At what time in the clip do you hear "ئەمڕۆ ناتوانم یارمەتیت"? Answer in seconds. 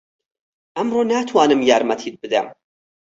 0.75-2.15